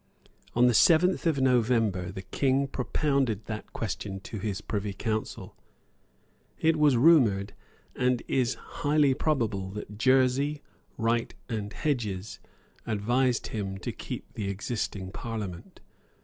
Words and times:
On 0.55 0.65
the 0.65 0.73
seventh 0.73 1.27
of 1.27 1.39
November 1.39 2.11
the 2.11 2.23
King 2.23 2.65
propounded 2.65 3.45
that 3.45 3.71
question 3.71 4.19
to 4.21 4.39
his 4.39 4.59
Privy 4.59 4.93
Council. 4.93 5.55
It 6.57 6.75
was 6.75 6.97
rumoured, 6.97 7.53
and 7.95 8.23
is 8.27 8.55
highly 8.81 9.13
probable, 9.13 9.69
that 9.73 9.99
Jersey, 9.99 10.63
Wright 10.97 11.35
and 11.47 11.71
Hedges 11.71 12.39
advised 12.87 13.45
him 13.49 13.77
to 13.77 13.91
keep 13.91 14.33
the 14.33 14.49
existing 14.49 15.11
Parliament. 15.11 15.81